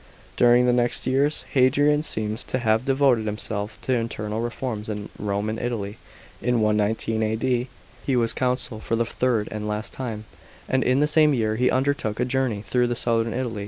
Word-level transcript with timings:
During 0.35 0.65
the 0.65 0.73
next 0.73 1.05
years, 1.05 1.43
Hadrian 1.51 2.01
seems 2.01 2.43
to 2.45 2.57
have 2.57 2.85
devoted 2.85 3.27
himself 3.27 3.77
to 3.81 3.93
internal 3.93 4.41
reforms 4.41 4.89
in 4.89 5.09
Rome 5.19 5.47
and 5.47 5.59
Italy. 5.61 5.99
In 6.41 6.59
119 6.59 7.21
A.D. 7.21 7.67
he 8.03 8.15
was 8.15 8.33
consul 8.33 8.79
for 8.79 8.95
the 8.95 9.05
third, 9.05 9.47
and 9.51 9.67
last 9.67 9.93
time, 9.93 10.25
and 10.67 10.83
in 10.83 11.01
the 11.01 11.05
same 11.05 11.35
year 11.35 11.55
he 11.55 11.69
undertook 11.69 12.19
a 12.19 12.25
journey 12.25 12.63
through 12.63 12.91
southern 12.95 13.31
Italy. 13.35 13.59